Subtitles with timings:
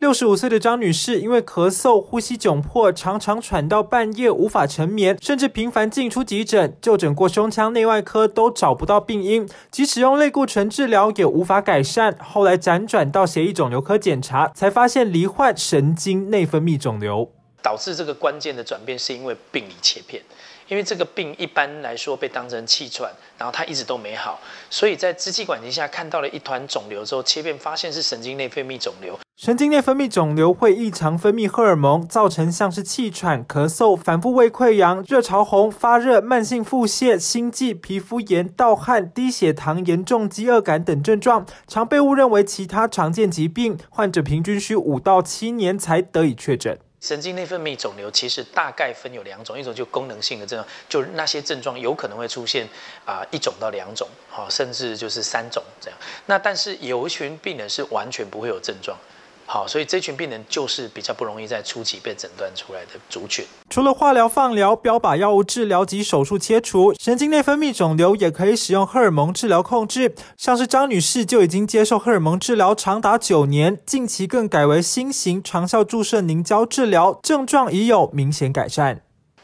[0.00, 12.16] 六十五岁的张女士因为咳嗽、呼吸窘迫，常常喘到半夜无法成眠，甚至频繁进出急诊，就诊过胸腔内外科都找不到病因，即使用类固醇治疗也无法改善。
[12.18, 17.30] 后来辗转到协议肿瘤科检查，才发现罹患神经内分泌肿瘤。
[17.62, 20.22] 导致这个关键的转变是因为病理切片，
[20.68, 24.40] 因为这个病一般来说被当成气喘，然后它一直都没好，
[24.70, 29.18] 所以在支气管镜下看到了一团肿瘤之后，切片发现是神经内分泌肿瘤。
[29.42, 43.78] 神经内分泌肿瘤会异常分泌荷尔蒙，造成像是气喘、咳嗽、反复胃溃疡、热潮红、发热、慢性腹泻、心悸、皮肤炎、盗汗、低血糖、严重饥饿感等症状，常被误认为其他常见疾病。
[43.88, 46.78] 患者平均需五到七年才得以确诊。
[47.00, 52.68] 神经内分泌肿瘤其实大概分有两种，一种就功能性的症状，就那些症状有可能会出现
[53.06, 55.98] 啊一种到两种，好，甚至就是三种这样。
[56.26, 58.94] 那但是有一群病人是完全不会有症状。
[59.52, 63.44] 好，所以这群病人就是比较不容易在初期被诊断出来的族群。
[63.68, 70.14] 除了化疗、放疗、标靶药物治疗及手术切除，神经内分泌肿瘤也可以使用荷尔蒙治疗控制。
[70.36, 79.02] 像是张女士就已经接受荷尔蒙治疗长达九年，近期更改为新型长效注射凝胶治疗，症状已有明显改善。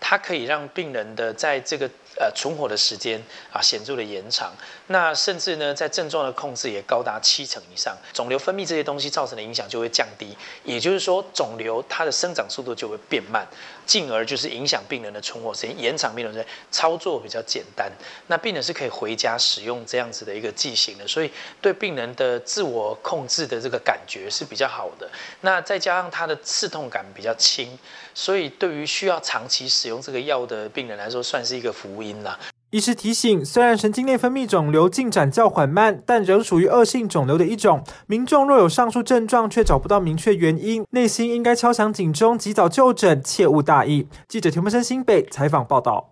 [0.09, 1.91] 它可以让病人的在这个。
[2.19, 4.51] 呃，存活的时间啊显著的延长，
[4.87, 13.47] 那甚至呢，在症状的控制也高达七成以上，肿瘤分泌这些东西造成的影响就会降低，也就是说，肿瘤它的生长速度就会变慢，
[13.85, 17.93] 进而就是影响病人的存活时间，延长病人的操作比较简单，
[18.29, 25.07] 那病人是可以回家使用这样子的一个剂型的，所以对病人的自我控制的这个感觉是比较好的，
[25.43, 27.79] 那再加上它的刺痛感比较轻，
[28.15, 32.17] 所以对于需要长期使用这个药的病人来说，算是一个福音。
[32.71, 37.83] 医师提醒，虽然神经内分泌肿瘤进展较缓慢，但仍属于恶性肿瘤的一种。
[38.07, 44.09] 民众若有上述症状却找不到明确原因，内心应该敲响警钟，及早就诊，切勿大意。
[44.29, 46.11] 记者田木生新北采访报道。